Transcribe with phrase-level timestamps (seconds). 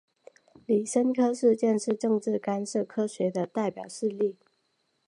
[0.65, 4.35] 李森科事件是政治干涉科学的代表事例。